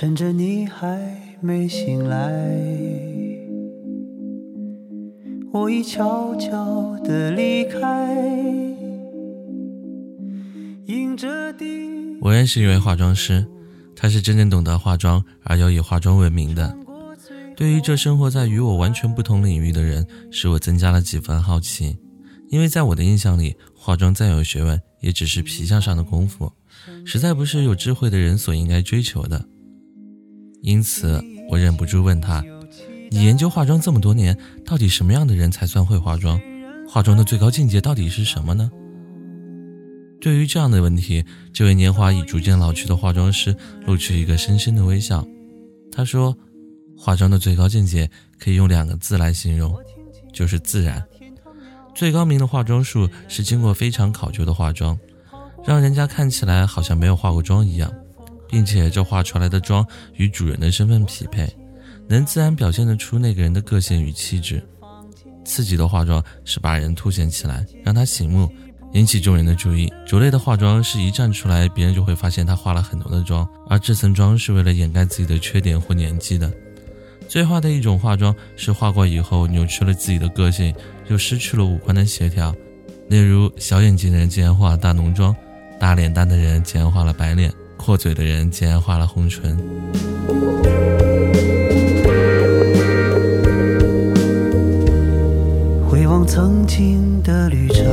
[0.00, 0.96] 趁着你还
[1.40, 2.20] 没醒来，
[5.52, 8.14] 我已悄悄地离开。
[10.86, 11.66] 迎着地，
[12.20, 13.44] 我认识一位化妆师，
[13.96, 16.78] 他是真正懂得化妆而又以化妆闻名的。
[17.56, 21.98] 对于这生活在与我完全不同领域的人，使我增加了几分好奇。
[22.50, 26.52] 因为在我的印象里，化妆再有学问，也只是皮相上的功夫，
[27.04, 29.44] 实在不是有智慧的人所应该追求的。
[30.60, 32.44] 因此，我忍不住问他
[33.10, 36.40] ：“你研究化妆这么多年，到底什么样的人才算会化妆？
[36.88, 38.70] 化妆的最高境界到底是什么呢？”
[40.20, 43.54] 对于这样的问题，这位年华已逐渐老去的化妆师
[43.86, 45.24] 露出一个深深的微笑。
[45.92, 46.36] 他说
[46.98, 49.76] ：“化妆的最高境界可以用两个字来形容，
[50.32, 51.00] 就是自然。
[51.94, 54.98] 最高明的化妆术是经过非常考究的化妆，
[55.64, 57.92] 让人家看起来好像没有化过妆一样。”
[58.48, 61.48] 并且这画出来的妆与主人的身份匹配，
[62.08, 64.62] 能自然表现得出那个人的个性与气质。
[65.44, 68.50] 刺激的化妆是把人凸显起来，让他醒目，
[68.92, 69.90] 引起众人的注意。
[70.06, 76.52] 拙劣的化妆是一站出来，别人就会发现他化了很多的妆，而这层妆是为了掩盖自己的缺点或年纪的。
[77.28, 80.74] 最坏的一种化妆是化过以后扭曲了自己的个性，
[81.08, 82.54] 又失去了五官的协调。
[83.08, 85.34] 例如，小眼睛的人竟然化了大浓妆，
[85.78, 87.50] 大脸蛋的人竟然画了白脸。
[87.88, 89.56] 破嘴的人竟然画了红唇。
[95.88, 97.86] 回望曾经的旅程，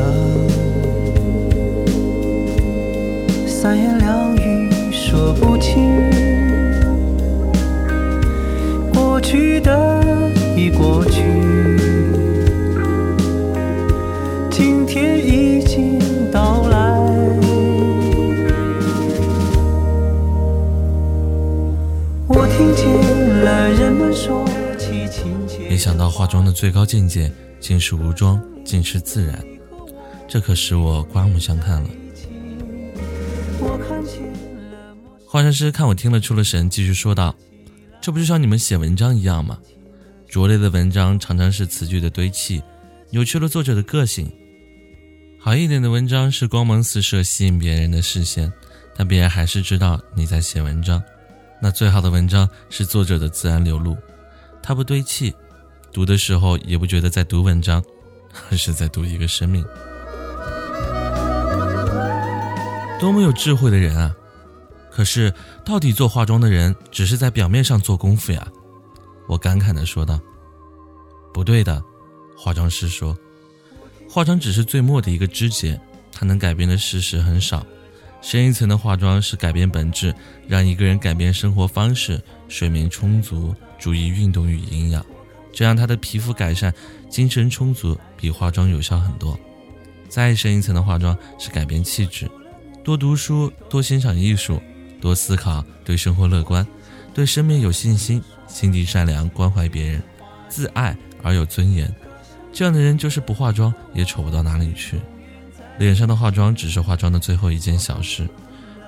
[3.48, 4.25] 三言两
[25.86, 29.40] 想到化妆的最高境界竟是无妆，竟是自然，
[30.28, 31.90] 这可使我刮目相看了。
[35.28, 37.36] 化妆师看我听了出了神，继续说道
[38.02, 39.60] ：“这不就像你们写文章一样吗？
[40.28, 42.64] 拙劣的文章常常是词句的堆砌，
[43.12, 44.26] 扭曲了作者的个性；
[45.40, 48.52] 好一点的文章是光芒四射，吸引别人的视线，
[48.98, 51.00] 但别人还是知道你在写文章。
[51.62, 53.96] 那最好的文章是作者的自然流露，
[54.64, 55.32] 他不堆砌。”
[55.96, 57.82] 读的时候也不觉得在读文章，
[58.52, 59.64] 而是在读一个生命。
[63.00, 64.14] 多么有智慧的人啊！
[64.92, 68.46] 可是，到底做化妆的人只是在表面上做功夫呀？
[69.30, 70.20] 我感慨地说道。
[71.34, 71.82] 不对的，
[72.38, 73.18] 化妆师说，
[74.10, 75.80] 化妆只是最末的一个枝节，
[76.12, 77.66] 它能改变的事实很少。
[78.22, 80.14] 深一层的化妆是改变本质，
[80.46, 85.06] 让一个人改变生活方式，睡眠充足，注意运动与营养。
[85.56, 86.72] 这样，他的皮肤改善，
[87.10, 89.40] 精神充足，比化妆有效很多。
[90.10, 92.30] 再深一层的化妆是改变气质，
[92.84, 94.62] 多读书，多欣赏艺术，
[95.00, 96.68] 多思考，对生活乐观，
[97.14, 100.04] 对生命有信心，心地善良，关怀别人，
[100.50, 101.90] 自爱而有尊严。
[102.52, 105.00] 这样的人就是不化妆也丑不到哪里去。
[105.78, 108.28] 脸上的化妆只是化妆的最后一件小事。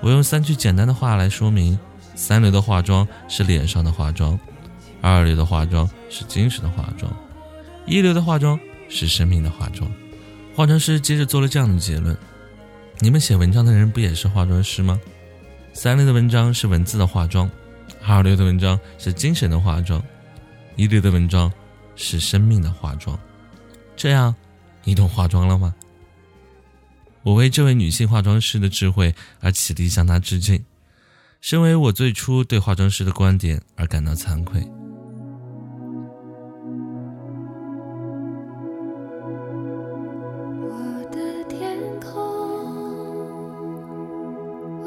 [0.02, 1.78] 我用三句简单的话来说明：
[2.14, 4.38] 三流的化妆是脸上的化妆。
[5.00, 7.12] 二流的化妆是精神的化妆，
[7.86, 9.90] 一流的化妆是生命的化妆。
[10.54, 12.16] 化妆师接着做了这样的结论：
[12.98, 15.00] 你们写文章的人不也是化妆师吗？
[15.72, 17.48] 三流的文章是文字的化妆，
[18.04, 20.02] 二流的文章是精神的化妆，
[20.74, 21.52] 一流的文章
[21.94, 23.16] 是生命的化妆。
[23.96, 24.34] 这样，
[24.82, 25.72] 你懂化妆了吗？
[27.22, 30.64] 我为这位女性化妆师的智慧而起立向她致敬，
[31.40, 34.66] 身为我最初对化妆师的观点而感到惭愧。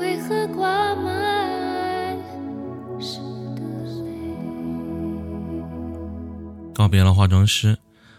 [0.01, 2.17] 为何挂满
[6.73, 7.77] 告别了化妆师，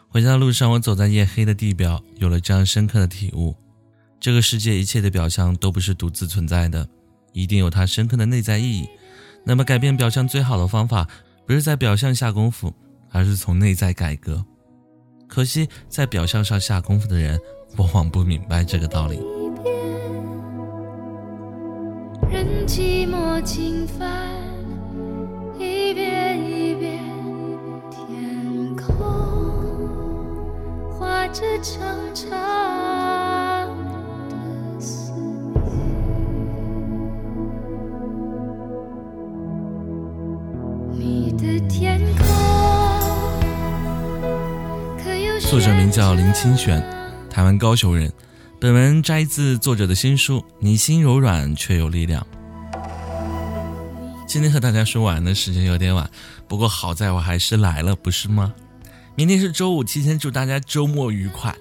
[0.09, 3.57] 回家的路上，我走在夜黑的地表，有了这样深刻的体悟：
[4.21, 6.89] 这个世界一切的表象都不是独自存在的，
[7.33, 8.89] 一定有它深刻的内在意义。
[9.45, 11.09] 那么，改变表象最好的方法，
[11.45, 12.73] 不是在表象下功夫，
[13.11, 14.45] 而是从内在改革。
[15.27, 17.41] 可惜，在表象上下功夫的人，
[17.77, 19.19] 往往不明白这个道理。
[22.33, 24.09] 任寂寞侵犯
[25.59, 26.99] 一遍一遍
[27.91, 28.89] 天空，
[30.99, 32.31] 画着长长
[34.31, 35.77] 的思念。
[40.91, 42.27] 你的天空，
[45.39, 46.83] 素者名叫林清玄，
[47.29, 48.11] 台湾高雄人。
[48.63, 52.25] 本文摘自作者的新书《你心柔软却有力量》。
[54.25, 56.09] 今天和大家说晚安的时间有点晚，
[56.47, 58.55] 不过好在我还是来了，不是吗？
[59.17, 61.53] 明天是周五，提前祝大家周末愉快。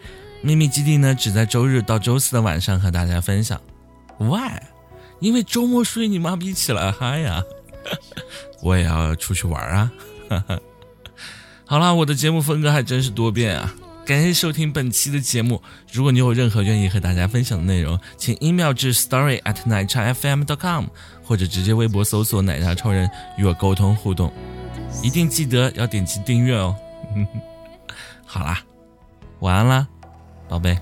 [0.44, 3.60] 秘密基地呢，只在周日到周四的晚上和大家分享。
[4.20, 4.62] Why？
[5.20, 7.42] 因为周末睡你妈逼起来嗨呀！
[8.62, 9.92] 我也要出去玩啊！
[11.66, 13.74] 好了，我的节目风格还真是多变啊！
[14.04, 15.62] 感谢收听本期的节目。
[15.92, 20.86] 如果你有任何愿意和大家分享的内容，请 email 至 story at 奶茶 fm dot com，
[21.24, 24.34] 或者直接微博搜索“奶茶超人”与我沟通互动。
[25.02, 26.76] 一定记得要点击订阅哦。
[28.26, 28.60] 好啦，
[29.40, 29.88] 晚安啦，
[30.50, 30.78] 宝贝。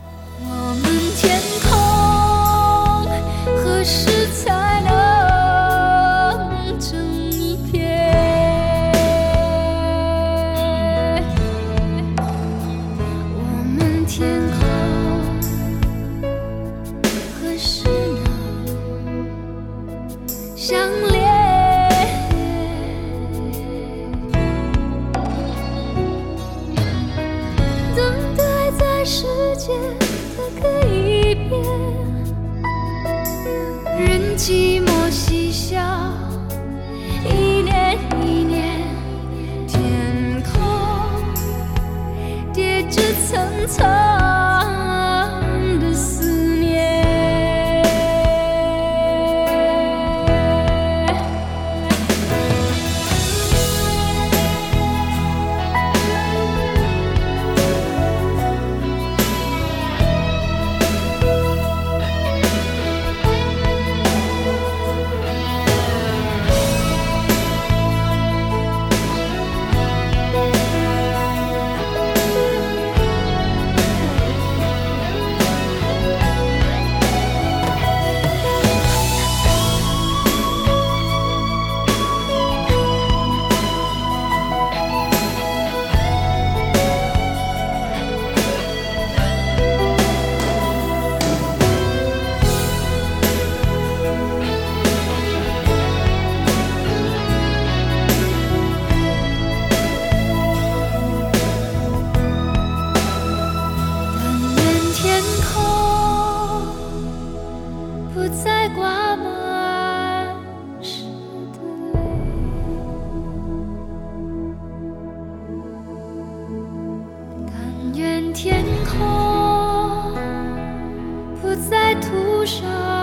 [121.99, 122.98] 不再涂上。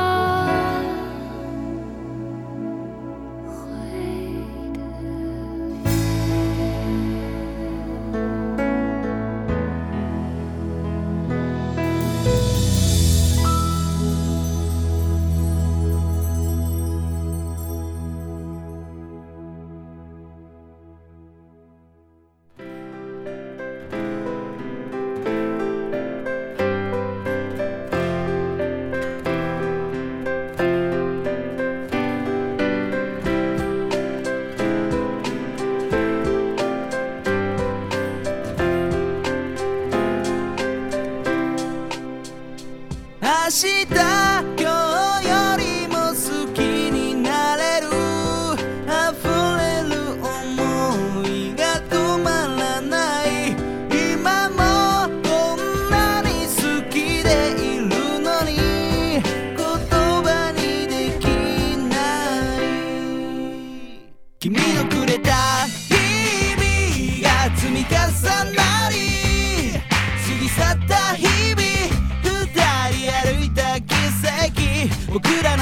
[75.17, 75.56] 뭐 그런